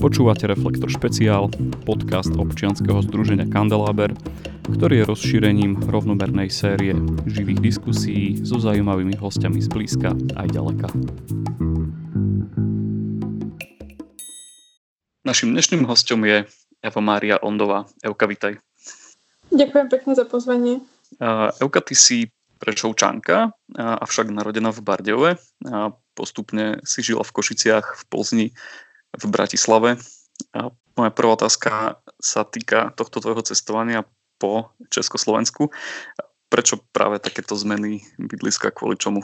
Počúvate 0.00 0.48
Reflektor 0.48 0.88
špeciál, 0.88 1.52
podcast 1.84 2.32
občianskeho 2.32 3.04
združenia 3.04 3.44
Kandeláber, 3.44 4.16
ktorý 4.64 5.04
je 5.04 5.08
rozšírením 5.12 5.76
rovnomernej 5.76 6.48
série 6.48 6.96
živých 7.28 7.60
diskusí 7.60 8.40
so 8.40 8.56
zaujímavými 8.56 9.20
hostiami 9.20 9.60
z 9.60 9.68
blízka 9.68 10.16
aj 10.40 10.56
ďaleka. 10.56 10.88
Našim 15.28 15.52
dnešným 15.52 15.84
hostom 15.84 16.24
je 16.24 16.48
Eva 16.80 17.00
Mária 17.04 17.36
Ondová. 17.44 17.84
Euka, 18.00 18.24
vitaj. 18.24 18.56
Ďakujem 19.52 19.86
pekne 19.92 20.16
za 20.16 20.24
pozvanie. 20.24 20.80
Euka, 21.60 21.84
ty 21.84 21.92
si 21.92 22.32
prečovčanka, 22.56 23.52
avšak 23.76 24.32
narodená 24.32 24.72
v 24.72 24.80
Bardejove. 24.80 25.30
Postupne 26.16 26.80
si 26.88 27.04
žila 27.04 27.20
v 27.20 27.36
Košiciach, 27.36 28.00
v 28.00 28.02
Plzni, 28.08 28.48
v 29.16 29.24
Bratislave. 29.30 29.98
A 30.54 30.70
moja 30.96 31.10
prvá 31.12 31.36
otázka 31.36 32.00
sa 32.20 32.42
týka 32.44 32.92
tohto 32.96 33.20
tvojho 33.20 33.42
cestovania 33.44 34.04
po 34.40 34.72
Československu. 34.88 35.68
Prečo 36.50 36.82
práve 36.90 37.22
takéto 37.22 37.54
zmeny 37.54 38.02
bydliska, 38.18 38.74
kvôli 38.74 38.98
čomu? 38.98 39.22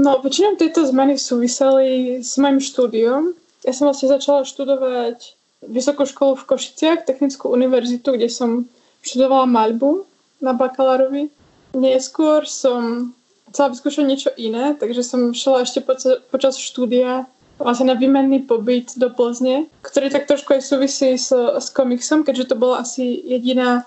No, 0.00 0.24
väčšinou 0.24 0.56
tieto 0.56 0.88
zmeny 0.88 1.20
súviseli 1.20 2.24
s 2.24 2.40
mojim 2.40 2.64
štúdiom. 2.64 3.36
Ja 3.62 3.72
som 3.76 3.92
vlastne 3.92 4.08
začala 4.08 4.48
študovať 4.48 5.36
vysokú 5.68 6.08
školu 6.08 6.40
v 6.40 6.48
Košiciach, 6.48 7.04
technickú 7.04 7.52
univerzitu, 7.52 8.16
kde 8.16 8.32
som 8.32 8.66
študovala 9.04 9.44
maľbu 9.44 10.08
na 10.40 10.56
bakalárovi. 10.56 11.28
Neskôr 11.76 12.48
som 12.48 13.12
chcela 13.52 13.76
vyskúšať 13.76 14.04
niečo 14.08 14.30
iné, 14.40 14.72
takže 14.74 15.04
som 15.04 15.36
šla 15.36 15.68
ešte 15.68 15.84
počas 16.32 16.56
štúdia 16.56 17.28
vlastne 17.62 17.94
na 17.94 17.96
výmenný 17.96 18.44
pobyt 18.44 18.98
do 18.98 19.08
Plzne, 19.08 19.70
ktorý 19.86 20.10
tak 20.10 20.26
trošku 20.26 20.58
aj 20.58 20.62
súvisí 20.66 21.14
s, 21.14 21.30
s 21.34 21.66
komiksom, 21.70 22.26
keďže 22.26 22.52
to 22.52 22.56
bola 22.58 22.82
asi 22.82 23.22
jediná 23.22 23.86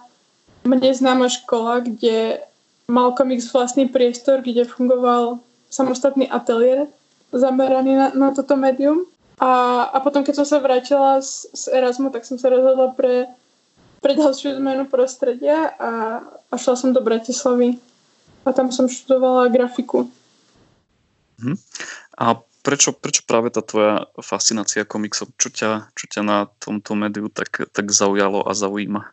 mne 0.65 0.89
známa 0.95 1.29
škola, 1.29 1.85
kde 1.85 2.41
mal 2.89 3.13
komiks 3.13 3.51
vlastný 3.53 3.85
priestor, 3.91 4.41
kde 4.41 4.65
fungoval 4.65 5.43
samostatný 5.69 6.25
ateliér 6.31 6.89
zameraný 7.35 7.93
na, 7.95 8.07
na 8.15 8.29
toto 8.31 8.55
médium. 8.55 9.03
A, 9.35 9.83
a 9.91 9.97
potom, 9.99 10.23
keď 10.23 10.41
som 10.41 10.47
sa 10.47 10.63
vrátila 10.63 11.19
z, 11.19 11.51
z 11.51 11.75
Erasmu, 11.75 12.07
tak 12.07 12.23
som 12.23 12.39
sa 12.39 12.47
rozhodla 12.47 12.95
pre, 12.95 13.27
pre 13.99 14.15
ďalšiu 14.15 14.55
zmenu 14.63 14.87
prostredia 14.87 15.75
a, 15.75 16.23
a 16.23 16.53
šla 16.55 16.75
som 16.79 16.89
do 16.95 17.03
Bratislavy. 17.03 17.75
A 18.47 18.53
tam 18.55 18.71
som 18.71 18.87
študovala 18.87 19.51
grafiku. 19.51 20.07
Hm. 21.43 21.59
A 22.15 22.39
prečo, 22.65 22.89
prečo 22.97 23.21
práve 23.29 23.53
tá 23.53 23.61
tvoja 23.61 24.09
fascinácia 24.17 24.81
komiksov? 24.89 25.29
Čo 25.37 25.53
ťa, 25.53 25.69
čo 25.93 26.05
ťa 26.09 26.21
na 26.25 26.37
tomto 26.57 26.97
médiu 26.97 27.29
tak, 27.29 27.69
tak 27.69 27.93
zaujalo 27.93 28.41
a 28.41 28.51
zaujíma? 28.57 29.05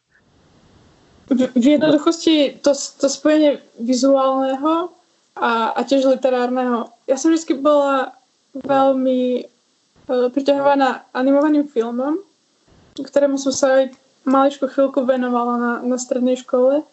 V, 1.28 1.52
jednoduchosti 1.52 2.64
to, 2.64 2.72
to 2.72 3.06
spojenie 3.12 3.60
vizuálneho 3.76 4.88
a, 5.36 5.76
a 5.76 5.80
tiež 5.84 6.08
literárneho. 6.08 6.88
Ja 7.04 7.20
som 7.20 7.36
vždy 7.36 7.60
bola 7.60 8.16
veľmi 8.56 9.44
uh, 9.44 10.28
priťahovaná 10.32 11.04
animovaným 11.12 11.68
filmom, 11.68 12.16
ktorému 12.96 13.36
som 13.36 13.52
sa 13.52 13.84
aj 13.84 13.96
maličko 14.24 14.68
chvíľku 14.68 15.04
venovala 15.04 15.54
na, 15.60 15.72
na 15.84 15.96
strednej 16.00 16.40
škole, 16.40 16.84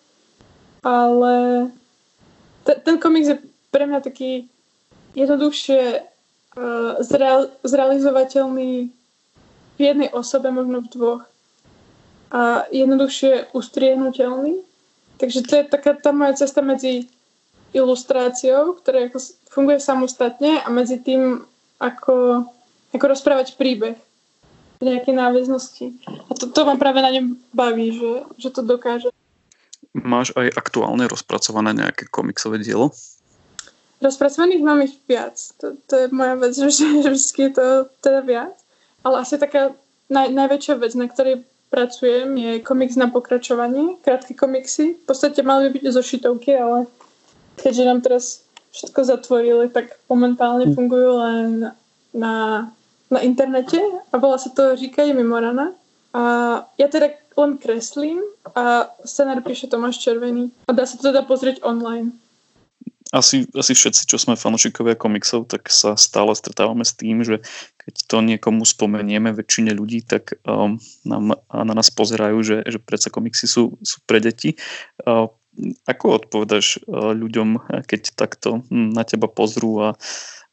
ale 0.84 1.34
te, 2.64 2.74
ten 2.80 2.96
komiks 2.96 3.28
je 3.32 3.38
pre 3.70 3.86
mňa 3.86 4.00
taký 4.02 4.48
jednoduchšie 5.14 6.10
zreal, 7.06 7.54
zrealizovateľný 7.62 8.90
v 9.76 9.80
jednej 9.80 10.10
osobe, 10.12 10.52
možno 10.52 10.84
v 10.84 10.92
dvoch. 10.92 11.24
A 12.30 12.70
jednoduchšie 12.70 13.54
ustriehnutelný. 13.58 14.62
Takže 15.18 15.40
to 15.44 15.54
je 15.60 15.64
taká 15.66 15.98
tá 15.98 16.14
moja 16.14 16.46
cesta 16.46 16.62
medzi 16.62 17.10
ilustráciou, 17.74 18.78
ktorá 18.80 19.10
funguje 19.50 19.82
samostatne 19.82 20.62
a 20.62 20.68
medzi 20.70 21.02
tým, 21.02 21.44
ako, 21.78 22.46
ako 22.94 23.06
rozprávať 23.06 23.58
príbeh 23.58 23.98
v 24.80 24.84
nejakej 24.84 25.16
náväznosti. 25.16 25.86
A 26.08 26.32
to, 26.34 26.50
to 26.50 26.62
ma 26.64 26.80
práve 26.80 27.04
na 27.04 27.12
ňom 27.12 27.36
baví, 27.52 27.94
že, 27.94 28.12
že 28.40 28.50
to 28.54 28.62
dokáže. 28.64 29.12
Máš 29.92 30.32
aj 30.38 30.54
aktuálne 30.54 31.10
rozpracované 31.10 31.74
nejaké 31.76 32.08
komiksové 32.08 32.62
dielo? 32.62 32.94
Rozpracovaných 34.00 34.64
mám 34.64 34.80
ich 34.82 34.96
viac. 35.08 35.36
To, 35.60 35.76
to 35.88 35.94
je 35.96 36.06
moja 36.16 36.36
vec, 36.40 36.54
že, 36.64 36.72
že 36.72 37.12
vždy 37.12 37.42
je 37.44 37.52
to 37.52 37.66
teda 38.00 38.22
viac. 38.24 38.56
Ale 39.04 39.24
asi 39.24 39.36
taká 39.40 39.76
naj, 40.12 40.32
najväčšia 40.32 40.76
vec, 40.80 40.94
na 40.96 41.08
ktorej 41.08 41.44
pracujem, 41.70 42.34
je 42.38 42.52
komiks 42.66 42.98
na 42.98 43.08
pokračovanie, 43.08 44.02
krátke 44.02 44.34
komiksy. 44.34 44.98
V 44.98 45.06
podstate 45.06 45.46
mali 45.46 45.70
by 45.70 45.80
byť 45.80 45.94
zošitovky, 45.94 46.52
ale 46.58 46.90
keďže 47.62 47.84
nám 47.86 48.00
teraz 48.02 48.26
všetko 48.74 49.00
zatvorili, 49.06 49.70
tak 49.70 49.98
momentálne 50.10 50.70
hm. 50.70 50.74
fungujú 50.74 51.12
len 51.20 51.50
na, 52.14 52.36
na 53.10 53.20
internete 53.22 53.78
a 54.12 54.16
volá 54.18 54.38
sa 54.38 54.50
to 54.50 54.76
Říkají 54.76 55.14
Mimorana. 55.14 55.72
A 56.14 56.22
ja 56.78 56.88
teda 56.90 57.14
len 57.38 57.62
kreslím 57.62 58.20
a 58.56 58.90
scenár 59.06 59.46
píše 59.46 59.70
Tomáš 59.70 60.02
Červený 60.02 60.52
a 60.68 60.74
dá 60.74 60.90
sa 60.90 60.98
to 60.98 61.14
teda 61.14 61.22
pozrieť 61.22 61.62
online 61.62 62.12
asi, 63.10 63.50
asi 63.58 63.74
všetci, 63.74 64.06
čo 64.06 64.22
sme 64.22 64.38
fanúšikovia 64.38 64.94
komiksov, 64.94 65.50
tak 65.50 65.74
sa 65.74 65.98
stále 65.98 66.38
stretávame 66.38 66.86
s 66.86 66.94
tým, 66.94 67.26
že 67.26 67.42
keď 67.82 67.96
to 68.06 68.18
niekomu 68.22 68.62
spomenieme 68.70 69.34
väčšine 69.34 69.74
ľudí, 69.74 70.06
tak 70.06 70.38
um, 70.46 70.78
nám, 71.02 71.42
na 71.50 71.74
nás 71.74 71.90
pozerajú, 71.90 72.38
že, 72.46 72.58
že 72.70 72.78
predsa 72.78 73.10
komiksy 73.10 73.50
sú, 73.50 73.82
sú 73.82 73.98
pre 74.06 74.22
deti. 74.22 74.54
Uh, 75.02 75.34
ako 75.90 76.24
odpovedaš 76.24 76.80
ľuďom, 76.88 77.84
keď 77.84 78.16
takto 78.16 78.64
na 78.72 79.04
teba 79.04 79.28
pozrú 79.28 79.92
a, 79.92 80.00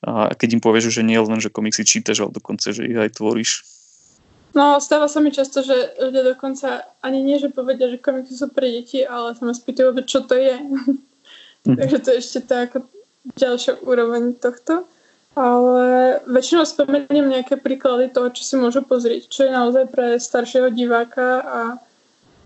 a 0.02 0.34
keď 0.34 0.58
im 0.58 0.62
povieš, 0.64 0.90
že 0.90 1.06
nie 1.06 1.20
len, 1.20 1.38
že 1.38 1.52
komiksy 1.52 1.86
čítaš, 1.86 2.26
ale 2.26 2.34
dokonca, 2.34 2.74
že 2.74 2.82
ich 2.88 2.96
aj 2.96 3.20
tvoríš? 3.20 3.62
No, 4.56 4.80
stáva 4.80 5.06
sa 5.06 5.20
mi 5.20 5.30
často, 5.30 5.60
že 5.60 6.00
ľudia 6.00 6.32
dokonca 6.32 6.88
ani 7.04 7.20
nie, 7.20 7.36
že 7.36 7.52
povedia, 7.52 7.92
že 7.92 8.00
komiksy 8.00 8.34
sú 8.34 8.48
pre 8.48 8.72
deti, 8.72 9.04
ale 9.04 9.36
sa 9.36 9.44
ma 9.44 9.52
spýtajú, 9.52 9.92
čo 10.08 10.24
to 10.24 10.34
je. 10.34 10.56
Takže 11.78 11.98
to 11.98 12.08
je 12.14 12.18
ešte 12.22 12.40
tá 12.46 12.70
ako 12.70 12.86
ďalšia 13.34 13.82
úroveň 13.82 14.38
tohto. 14.38 14.86
Ale 15.36 16.16
väčšinou 16.24 16.64
spomeniem 16.64 17.28
nejaké 17.28 17.60
príklady 17.60 18.08
toho, 18.08 18.32
čo 18.32 18.40
si 18.40 18.56
môžu 18.56 18.80
pozrieť, 18.80 19.28
čo 19.28 19.44
je 19.44 19.52
naozaj 19.52 19.84
pre 19.92 20.16
staršieho 20.16 20.72
diváka 20.72 21.44
a 21.44 21.60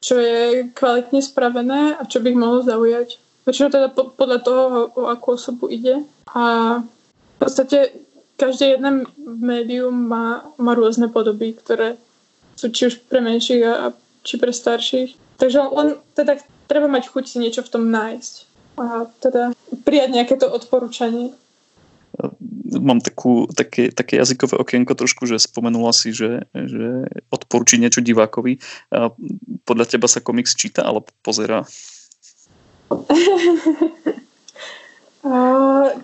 čo 0.03 0.19
je 0.19 0.67
kvalitne 0.75 1.23
spravené 1.23 1.95
a 1.95 2.03
čo 2.03 2.19
by 2.19 2.35
ich 2.35 2.41
mohlo 2.41 2.67
zaujať. 2.67 3.23
Väčšinou 3.47 3.71
teda 3.71 3.89
podľa 3.95 4.39
toho, 4.43 4.65
o 4.91 5.03
akú 5.07 5.39
osobu 5.39 5.71
ide. 5.71 6.03
A 6.35 6.45
v 6.83 7.37
podstate 7.39 7.95
každé 8.35 8.75
jedné 8.75 9.07
médium 9.23 9.95
má, 9.95 10.43
má 10.59 10.75
rôzne 10.75 11.07
podoby, 11.07 11.55
ktoré 11.55 11.95
sú 12.59 12.75
či 12.75 12.91
už 12.91 13.07
pre 13.07 13.23
menších 13.23 13.63
a, 13.71 13.95
či 14.27 14.35
pre 14.35 14.51
starších. 14.51 15.39
Takže 15.39 15.59
len 15.63 15.95
teda 16.19 16.43
treba 16.67 16.91
mať 16.91 17.07
chuť 17.07 17.25
si 17.25 17.37
niečo 17.39 17.63
v 17.63 17.71
tom 17.71 17.87
nájsť 17.87 18.50
a 18.79 19.07
teda 19.23 19.55
prijať 19.83 20.11
nejaké 20.15 20.35
to 20.39 20.47
odporúčanie. 20.51 21.33
Mám 22.71 23.01
takú, 23.01 23.47
také, 23.51 23.91
také 23.91 24.19
jazykové 24.19 24.59
okienko 24.59 24.95
trošku, 24.95 25.27
že 25.27 25.39
spomenula 25.39 25.95
si, 25.95 26.13
že, 26.13 26.47
že 26.55 27.07
odporúči 27.31 27.79
niečo 27.79 28.03
divákovi. 28.03 28.59
A 28.95 29.11
podľa 29.65 29.87
teba 29.97 30.07
sa 30.11 30.21
komiks 30.21 30.55
číta 30.59 30.83
alebo 30.83 31.07
pozera? 31.23 31.65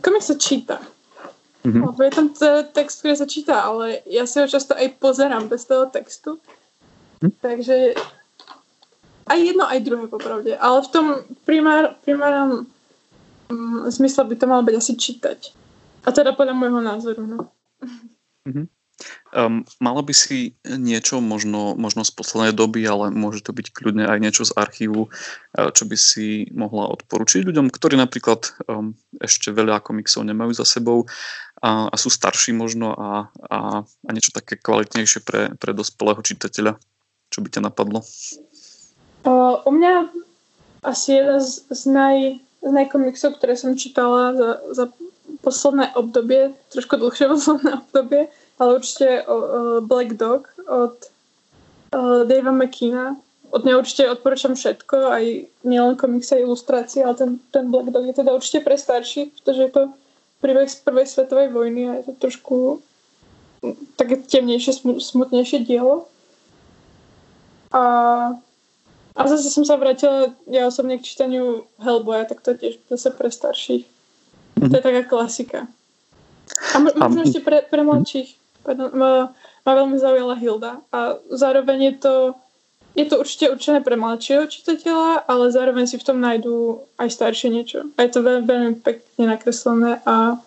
komiks 0.04 0.26
sa 0.30 0.36
číta. 0.38 0.78
Mm-hmm. 1.66 1.98
Je 1.98 2.14
tam 2.14 2.30
text, 2.70 3.02
ktorý 3.02 3.14
sa 3.18 3.26
číta, 3.26 3.58
ale 3.66 4.06
ja 4.06 4.22
si 4.22 4.38
ho 4.38 4.46
často 4.46 4.78
aj 4.78 5.02
pozerám 5.02 5.50
bez 5.50 5.66
toho 5.66 5.90
textu. 5.90 6.38
Mm. 7.18 7.34
Takže 7.42 7.98
aj 9.26 9.38
jedno, 9.42 9.64
aj 9.66 9.82
druhé 9.82 10.06
popravde. 10.06 10.54
Ale 10.54 10.78
v 10.82 10.88
tom 10.94 11.06
primár, 11.42 11.98
primárnom 12.06 12.66
mm, 13.50 13.90
zmysle 13.90 14.22
by 14.26 14.34
to 14.38 14.46
malo 14.46 14.62
byť 14.62 14.74
asi 14.78 14.92
čítať. 14.94 15.38
A 16.06 16.14
teda 16.14 16.32
podľa 16.38 16.54
môjho 16.54 16.80
názoru. 16.82 17.22
No. 17.26 17.38
Mm-hmm. 18.46 18.66
Um, 19.36 19.68
mala 19.76 20.00
by 20.00 20.14
si 20.16 20.56
niečo 20.64 21.20
možno, 21.20 21.76
možno 21.76 22.00
z 22.00 22.16
poslednej 22.16 22.56
doby, 22.56 22.80
ale 22.88 23.12
môže 23.12 23.44
to 23.44 23.52
byť 23.52 23.68
kľudne 23.68 24.08
aj 24.08 24.18
niečo 24.24 24.48
z 24.48 24.56
archívu, 24.56 25.12
čo 25.52 25.84
by 25.84 25.96
si 26.00 26.48
mohla 26.56 26.88
odporučiť 26.96 27.44
ľuďom, 27.44 27.68
ktorí 27.68 28.00
napríklad 28.00 28.56
um, 28.64 28.96
ešte 29.20 29.52
veľa 29.52 29.84
komiksov 29.84 30.24
nemajú 30.24 30.56
za 30.56 30.64
sebou 30.64 31.04
a, 31.60 31.92
a 31.92 31.96
sú 32.00 32.08
starší 32.08 32.56
možno 32.56 32.96
a, 32.96 33.28
a, 33.52 33.84
a 33.84 34.10
niečo 34.16 34.32
také 34.32 34.56
kvalitnejšie 34.56 35.20
pre, 35.20 35.52
pre 35.60 35.76
dospelého 35.76 36.24
čitateľa. 36.24 36.80
Čo 37.28 37.44
by 37.44 37.48
ťa 37.52 37.60
napadlo? 37.68 38.00
U 39.66 39.70
mňa 39.70 40.08
asi 40.86 41.18
jeden 41.18 41.40
z, 41.42 41.66
z, 41.66 41.82
naj, 41.90 42.18
z 42.62 42.70
najkomiksov, 42.70 43.42
ktoré 43.42 43.58
som 43.58 43.74
čítala 43.74 44.38
za, 44.38 44.50
za 44.70 44.84
posledné 45.42 45.90
obdobie, 45.98 46.54
trošku 46.70 46.94
dlhšie 46.94 47.26
posledné 47.34 47.70
obdobie, 47.82 48.30
ale 48.62 48.70
určite 48.78 49.26
uh, 49.26 49.82
Black 49.82 50.14
Dog 50.14 50.46
od 50.70 50.96
uh, 51.90 52.22
Davea 52.22 52.54
McKeena. 52.54 53.18
Od 53.50 53.62
neho 53.62 53.78
určite 53.78 54.10
odporúčam 54.10 54.58
všetko, 54.58 54.96
aj 55.10 55.24
nielen 55.62 55.94
komiksy 55.94 56.38
a 56.38 56.42
ilustrácie, 56.42 57.02
ale 57.06 57.14
ten, 57.14 57.30
ten 57.50 57.70
Black 57.70 57.90
Dog 57.90 58.06
je 58.06 58.14
teda 58.14 58.34
určite 58.34 58.62
pre 58.62 58.78
starších, 58.78 59.42
pretože 59.42 59.62
je 59.62 59.72
to 59.74 59.82
príbeh 60.42 60.70
z 60.70 60.76
prvej 60.82 61.06
svetovej 61.06 61.48
vojny 61.54 61.82
a 61.90 61.92
je 61.98 62.04
to 62.10 62.12
trošku 62.26 62.82
také 63.96 64.22
temnejšie, 64.22 64.98
smutnejšie 64.98 65.66
dielo. 65.66 66.06
A, 67.74 67.82
a 69.16 69.20
zase 69.24 69.48
som 69.48 69.64
sa 69.64 69.80
vrátila 69.80 70.36
ja 70.44 70.68
osobne 70.68 71.00
k 71.00 71.06
čítaniu 71.08 71.64
Hellboya, 71.80 72.28
tak 72.28 72.44
to 72.44 72.52
tiež 72.52 72.76
zase 72.92 73.08
pre 73.16 73.32
starších. 73.32 73.88
Mm-hmm. 73.88 74.68
To 74.68 74.74
je 74.76 74.84
taká 74.84 75.02
klasika. 75.08 75.60
A 76.72 76.76
možno 76.78 77.24
ešte 77.24 77.40
pre, 77.40 77.64
pre 77.64 77.82
mladších. 77.82 78.36
Pardon, 78.62 78.92
ma, 78.94 79.32
ma 79.66 79.72
veľmi 79.72 79.98
zaujala 79.98 80.38
Hilda. 80.38 80.84
A 80.92 81.18
zároveň 81.32 81.90
je 81.90 81.94
to, 81.98 82.14
je 82.94 83.04
to 83.08 83.14
určite 83.20 83.50
určené 83.50 83.78
pre 83.80 83.96
mladšieho 83.98 84.46
čitateľa, 84.46 85.26
ale 85.26 85.44
zároveň 85.50 85.84
si 85.90 85.96
v 85.98 86.06
tom 86.06 86.18
nájdú 86.22 86.86
aj 87.00 87.08
staršie 87.10 87.48
niečo. 87.50 87.88
A 87.98 88.06
je 88.06 88.10
to 88.14 88.20
veľmi, 88.22 88.44
veľmi 88.46 88.72
pekne 88.84 89.24
nakreslené 89.26 90.00
a 90.06 90.38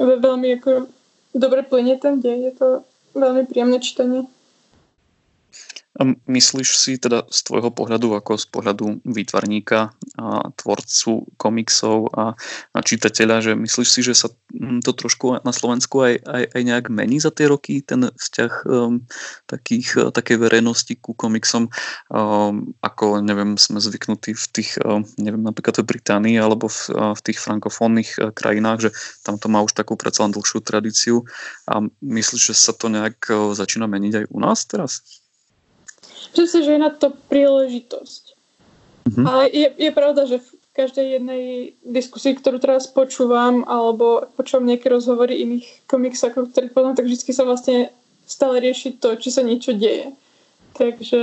veľmi 0.00 0.48
ako 0.58 0.90
dobre 1.36 1.62
plyne 1.62 1.96
ten 2.00 2.18
deň. 2.18 2.38
Je 2.48 2.52
to 2.56 2.68
veľmi 3.14 3.44
príjemné 3.48 3.78
čítanie. 3.78 4.24
Myslíš 6.24 6.68
si 6.72 6.96
teda 6.96 7.28
z 7.28 7.38
tvojho 7.44 7.68
pohľadu, 7.68 8.16
ako 8.16 8.40
z 8.40 8.46
pohľadu 8.48 9.04
výtvarníka 9.04 9.92
a 10.16 10.48
tvorcu 10.56 11.28
komiksov 11.36 12.08
a, 12.16 12.32
a 12.72 12.78
čitateľa, 12.80 13.36
že 13.44 13.52
myslíš 13.52 13.88
si, 13.92 14.00
že 14.00 14.16
sa 14.16 14.32
hm, 14.56 14.80
to 14.80 14.96
trošku 14.96 15.36
na 15.44 15.52
Slovensku 15.52 16.00
aj, 16.00 16.24
aj, 16.24 16.44
aj 16.56 16.62
nejak 16.64 16.86
mení 16.88 17.20
za 17.20 17.28
tie 17.28 17.44
roky, 17.44 17.84
ten 17.84 18.08
vzťah 18.08 18.52
um, 18.64 19.04
takých, 19.44 20.16
takej 20.16 20.40
verejnosti 20.40 20.96
ku 20.96 21.12
komiksom, 21.12 21.68
um, 22.08 22.72
ako 22.80 23.20
neviem, 23.20 23.60
sme 23.60 23.76
zvyknutí 23.76 24.32
v 24.32 24.46
tých, 24.48 24.80
um, 24.80 25.04
neviem, 25.20 25.44
napríklad 25.44 25.76
v 25.84 25.92
Británii 25.92 26.40
alebo 26.40 26.72
v, 26.72 26.88
v 26.88 27.20
tých 27.20 27.36
frankofónnych 27.36 28.16
uh, 28.16 28.32
krajinách, 28.32 28.88
že 28.88 28.90
tam 29.28 29.36
to 29.36 29.52
má 29.52 29.60
už 29.60 29.76
takú 29.76 30.00
predsa 30.00 30.24
len 30.24 30.32
dlhšiu 30.32 30.64
tradíciu 30.64 31.28
a 31.68 31.84
myslíš, 32.00 32.42
že 32.48 32.56
sa 32.56 32.72
to 32.72 32.88
nejak 32.88 33.28
uh, 33.28 33.52
začína 33.52 33.84
meniť 33.84 34.24
aj 34.24 34.26
u 34.32 34.38
nás 34.40 34.64
teraz? 34.64 35.21
Myslím 36.30 36.62
že 36.62 36.72
je 36.72 36.80
na 36.80 36.90
to 36.94 37.10
príležitosť. 37.26 38.22
Mm-hmm. 39.02 39.24
Ale 39.26 39.42
je, 39.50 39.68
je 39.74 39.90
pravda, 39.90 40.22
že 40.30 40.38
v 40.38 40.48
každej 40.72 41.06
jednej 41.20 41.44
diskusii, 41.84 42.38
ktorú 42.38 42.56
teraz 42.62 42.88
počúvam, 42.88 43.66
alebo 43.68 44.24
počúvam 44.38 44.64
nejaké 44.64 44.88
rozhovory 44.88 45.42
iných 45.42 45.84
komiksákov, 45.84 46.54
ktorých 46.54 46.72
potom, 46.72 46.96
tak 46.96 47.04
vždy 47.04 47.32
sa 47.34 47.44
vlastne 47.44 47.92
stále 48.24 48.62
rieši 48.62 48.96
to, 48.96 49.18
či 49.20 49.28
sa 49.28 49.44
niečo 49.44 49.76
deje. 49.76 50.16
Takže 50.72 51.20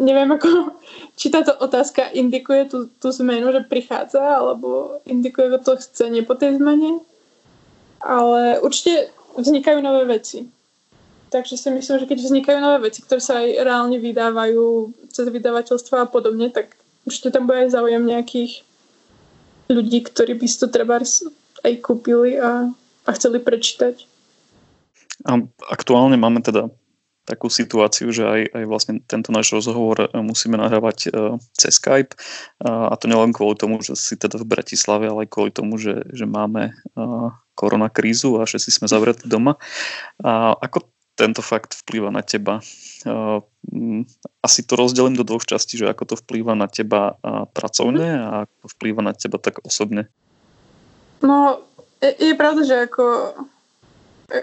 neviem, 0.00 0.30
ako, 0.32 0.48
či 1.20 1.28
táto 1.28 1.52
otázka 1.60 2.08
indikuje 2.14 2.72
tú, 2.72 2.78
tú 2.96 3.12
zmenu, 3.12 3.52
že 3.52 3.68
prichádza, 3.68 4.22
alebo 4.22 5.00
indikuje 5.04 5.52
to 5.60 5.76
chcenie 5.76 6.24
po 6.24 6.38
tej 6.38 6.56
zmene. 6.56 7.04
Ale 8.02 8.58
určite 8.64 9.12
vznikajú 9.36 9.78
nové 9.78 10.08
veci. 10.08 10.48
Takže 11.32 11.56
si 11.56 11.72
myslím, 11.72 11.96
že 11.96 12.08
keď 12.12 12.18
vznikajú 12.20 12.58
nové 12.60 12.92
veci, 12.92 13.00
ktoré 13.00 13.24
sa 13.24 13.40
aj 13.40 13.64
reálne 13.64 13.96
vydávajú 13.96 14.92
cez 15.08 15.24
vydavateľstvo 15.32 16.04
a 16.04 16.04
podobne, 16.04 16.52
tak 16.52 16.76
určite 17.08 17.32
tam 17.32 17.48
bude 17.48 17.64
aj 17.64 17.72
záujem 17.72 18.04
nejakých 18.04 18.60
ľudí, 19.72 20.04
ktorí 20.04 20.36
by 20.36 20.44
si 20.44 20.60
to 20.60 20.68
treba 20.68 21.00
aj 21.00 21.72
kúpili 21.80 22.36
a, 22.36 22.68
a 23.08 23.10
chceli 23.16 23.40
prečítať. 23.40 24.04
A 25.24 25.40
aktuálne 25.72 26.20
máme 26.20 26.44
teda 26.44 26.68
takú 27.24 27.48
situáciu, 27.48 28.10
že 28.10 28.26
aj, 28.26 28.40
aj 28.52 28.64
vlastne 28.66 28.94
tento 29.06 29.30
náš 29.30 29.54
rozhovor 29.54 30.04
e, 30.04 30.06
musíme 30.18 30.58
nahrávať 30.58 30.98
uh, 31.06 31.38
cez 31.54 31.78
Skype 31.78 32.18
uh, 32.66 32.90
a 32.90 32.98
to 32.98 33.06
nielen 33.06 33.30
kvôli 33.30 33.54
tomu, 33.54 33.78
že 33.78 33.94
si 33.94 34.18
teda 34.18 34.42
v 34.42 34.50
Bratislave, 34.50 35.06
ale 35.06 35.24
aj 35.24 35.30
kvôli 35.30 35.54
tomu, 35.54 35.78
že, 35.78 36.02
že 36.10 36.26
máme 36.26 36.74
uh, 36.98 37.30
koronakrízu 37.54 38.42
a 38.42 38.44
že 38.44 38.58
si 38.58 38.74
sme 38.74 38.90
zavretí 38.90 39.30
doma. 39.30 39.54
A 40.18 40.58
ako 40.58 40.91
tento 41.14 41.44
fakt 41.44 41.76
vplýva 41.84 42.08
na 42.08 42.22
teba. 42.24 42.64
Asi 44.42 44.60
to 44.64 44.74
rozdelím 44.76 45.16
do 45.16 45.24
dvoch 45.24 45.44
častí, 45.44 45.76
že 45.76 45.88
ako 45.88 46.04
to 46.04 46.14
vplýva 46.16 46.56
na 46.56 46.66
teba 46.66 47.20
pracovne 47.52 48.06
a 48.16 48.28
ako 48.48 48.66
vplýva 48.78 49.00
na 49.04 49.12
teba 49.12 49.36
tak 49.36 49.60
osobne. 49.62 50.08
No, 51.22 51.62
je, 52.02 52.10
je 52.32 52.34
pravda, 52.34 52.62
že 52.66 52.76
ako, 52.88 53.06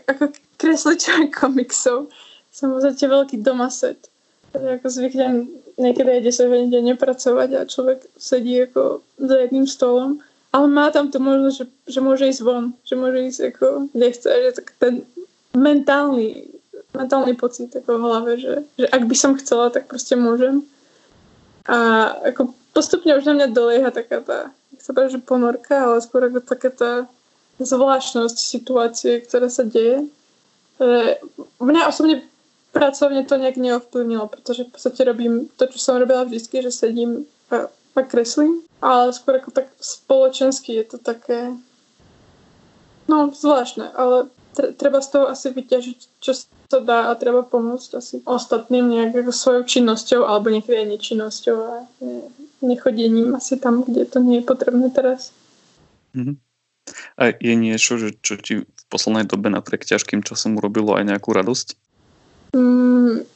ako 0.08 0.24
kreslič 0.56 1.10
komiksov 1.40 2.08
som 2.54 2.72
v 2.72 2.82
podstate 2.82 3.06
veľký 3.06 3.38
domaset. 3.42 4.10
Takže 4.50 4.70
ako 4.82 4.88
zvyknem 4.90 5.36
niekedy 5.78 6.10
aj 6.20 6.22
10 6.26 6.52
hodín 6.52 6.70
denne 6.74 6.96
pracovať 6.98 7.50
a 7.56 7.70
človek 7.70 8.00
sedí 8.18 8.58
ako 8.66 9.06
za 9.22 9.36
jedným 9.46 9.70
stolom. 9.70 10.20
Ale 10.50 10.66
má 10.66 10.90
tam 10.90 11.14
to 11.14 11.22
možnosť, 11.22 11.56
že, 11.62 11.66
že 11.94 12.00
môže 12.02 12.26
ísť 12.26 12.42
von, 12.42 12.74
že 12.82 12.98
môže 12.98 13.20
ísť 13.22 13.42
ako 13.54 13.68
kde 13.94 14.08
že 14.18 14.52
tak 14.58 14.68
ten 14.82 15.06
mentálny 15.54 16.59
mentálny 16.94 17.38
pocit 17.38 17.70
ako 17.76 17.90
v 17.98 18.04
hlave, 18.04 18.32
že, 18.42 18.54
že 18.78 18.86
ak 18.90 19.04
by 19.06 19.16
som 19.16 19.38
chcela, 19.38 19.70
tak 19.70 19.86
proste 19.86 20.18
môžem. 20.18 20.66
A 21.70 22.10
ako 22.34 22.58
postupne 22.74 23.14
už 23.14 23.30
na 23.30 23.34
mňa 23.38 23.48
dolieha 23.54 23.90
taká 23.94 24.26
tá, 24.26 24.40
sa 24.80 24.92
že 24.96 25.22
ponorka, 25.22 25.86
ale 25.86 26.02
skôr 26.02 26.26
ako 26.26 26.40
taká 26.42 26.70
tá 26.74 26.92
zvláštnosť 27.60 28.38
situácie, 28.40 29.22
ktorá 29.22 29.52
sa 29.52 29.68
deje. 29.68 30.08
E, 30.80 31.20
mňa 31.60 31.92
osobne 31.92 32.24
pracovne 32.72 33.26
to 33.28 33.36
nejak 33.36 33.60
neovplyvnilo, 33.60 34.32
pretože 34.32 34.66
v 34.66 34.72
podstate 34.72 35.02
robím 35.04 35.52
to, 35.60 35.68
čo 35.68 35.78
som 35.78 36.00
robila 36.00 36.24
vždy, 36.24 36.70
že 36.70 36.72
sedím 36.72 37.28
a, 37.52 37.68
a 37.70 38.02
kreslím, 38.02 38.64
ale 38.80 39.12
skôr 39.12 39.38
ako 39.42 39.52
tak 39.52 39.68
spoločensky 39.78 40.78
je 40.80 40.86
to 40.96 40.98
také 40.98 41.54
no 43.10 43.34
zvláštne, 43.34 43.90
ale 43.98 44.30
treba 44.78 45.00
z 45.02 45.08
toho 45.10 45.26
asi 45.32 45.52
vyťažiť, 45.52 45.98
čo 46.20 46.32
sa 46.70 46.80
dá 46.84 47.10
a 47.10 47.18
treba 47.18 47.42
pomôcť 47.42 47.90
asi 47.98 48.16
ostatným 48.28 48.86
nejak 48.90 49.24
ako 49.26 49.32
svojou 49.34 49.64
činnosťou 49.66 50.22
alebo 50.28 50.54
niekedy 50.54 50.86
aj 50.86 50.88
nečinnosťou 50.96 51.58
a 51.58 51.74
nechodením 52.62 53.34
asi 53.36 53.58
tam, 53.58 53.88
kde 53.88 54.06
to 54.06 54.20
nie 54.20 54.44
je 54.44 54.46
potrebné 54.46 54.92
teraz. 54.92 55.32
Mm-hmm. 56.14 56.38
A 57.18 57.24
je 57.38 57.54
niečo, 57.56 58.02
že, 58.02 58.18
čo 58.20 58.36
ti 58.42 58.66
v 58.66 58.84
poslednej 58.90 59.30
dobe 59.30 59.54
napriek 59.54 59.86
ťažkým 59.86 60.26
časom 60.26 60.58
urobilo 60.58 60.98
aj 60.98 61.06
nejakú 61.06 61.30
radosť? 61.34 61.78
Mm, 62.58 63.30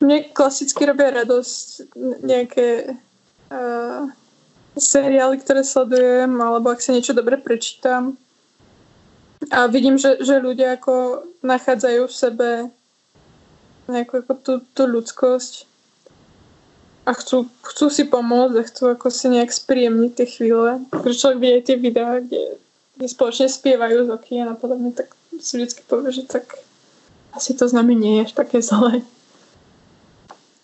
mne 0.00 0.16
klasicky 0.32 0.88
robia 0.88 1.12
radosť 1.12 1.92
nejaké 2.24 2.96
uh, 3.52 4.08
seriály, 4.80 5.36
ktoré 5.44 5.60
sledujem, 5.60 6.32
alebo 6.40 6.72
ak 6.72 6.80
sa 6.80 6.96
niečo 6.96 7.12
dobre 7.12 7.36
prečítam 7.36 8.16
a 9.48 9.66
vidím, 9.72 9.96
že, 9.96 10.20
že 10.20 10.36
ľudia 10.36 10.76
ako 10.76 11.24
nachádzajú 11.40 12.02
v 12.04 12.14
sebe 12.14 12.48
nejakú 13.88 14.20
ako 14.20 14.32
tú, 14.36 14.52
tú 14.76 14.82
ľudskosť 14.84 15.64
a 17.08 17.16
chcú, 17.16 17.48
chcú 17.64 17.86
si 17.88 18.04
pomôcť 18.04 18.54
a 18.60 18.68
chcú 18.68 18.84
ako 18.92 19.08
si 19.08 19.32
nejak 19.32 19.48
spríjemniť 19.48 20.12
tie 20.12 20.26
chvíle. 20.28 20.84
Keď 20.92 21.14
človek 21.16 21.38
vidie 21.40 21.60
tie 21.64 21.76
videá, 21.80 22.20
kde, 22.20 22.60
kde 23.00 23.06
spoločne 23.08 23.48
spievajú 23.48 24.06
z 24.06 24.10
okien 24.12 24.46
a 24.46 24.54
podobne, 24.54 24.92
tak 24.92 25.16
si 25.40 25.56
vždy 25.56 25.82
povie, 25.88 26.12
že 26.12 26.28
tak 26.28 26.60
asi 27.32 27.56
to 27.56 27.64
s 27.64 27.72
nami 27.72 27.96
nie 27.96 28.20
je 28.20 28.30
až 28.30 28.32
také 28.36 28.60
zlé. 28.60 29.00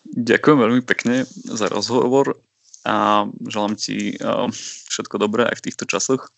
Ďakujem 0.07 0.59
veľmi 0.61 0.83
pekne 0.87 1.27
za 1.49 1.67
rozhovor 1.73 2.39
a 2.87 3.27
želám 3.43 3.75
ti 3.75 4.15
všetko 4.87 5.19
dobré 5.19 5.51
aj 5.51 5.59
v 5.59 5.65
týchto 5.67 5.85
časoch 5.89 6.31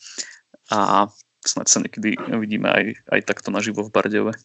a 0.72 1.10
snad 1.48 1.72
sa 1.72 1.80
niekedy 1.80 2.20
vidíme 2.36 2.68
aj, 2.68 3.00
aj 3.08 3.20
takto 3.24 3.48
naživo 3.48 3.80
v 3.80 3.90
Bardejove. 3.90 4.36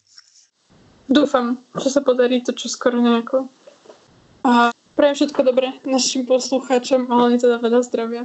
Dúfam, 1.04 1.60
že 1.76 1.92
sa 1.92 2.00
podarí 2.00 2.40
to 2.40 2.56
čo 2.56 2.72
skoro 2.72 2.96
nejako. 2.96 3.44
A 4.40 4.72
prajem 4.96 5.20
všetko 5.20 5.40
dobré 5.44 5.76
našim 5.84 6.24
poslucháčom, 6.24 7.12
ale 7.12 7.36
teda 7.36 7.60
veľa 7.60 7.84
zdravia. 7.84 8.24